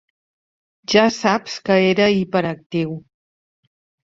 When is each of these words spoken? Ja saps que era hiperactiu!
Ja 0.93 1.03
saps 1.17 1.59
que 1.69 1.77
era 1.91 2.09
hiperactiu! 2.15 2.97